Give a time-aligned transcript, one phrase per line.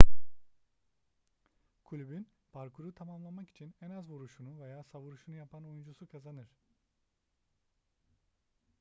[1.83, 6.49] kulübün parkuru tamamlamak için en az vuruşunu veya savuruşunu yapan oyuncusu kazanır